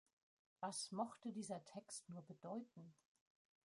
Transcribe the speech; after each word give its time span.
Was 0.61 0.91
mochte 0.91 1.31
dieser 1.31 1.63
Text 1.63 2.09
nur 2.09 2.23
bedeuten? 2.23 2.95